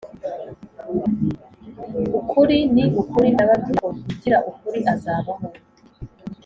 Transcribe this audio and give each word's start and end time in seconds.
Ukuri 2.19 2.57
ni 2.73 2.83
ukuri 3.01 3.27
ndababwira 3.35 3.79
ko 3.81 3.87
ugira 4.11 4.37
ukuri 4.49 4.79
azabaho 4.93 5.45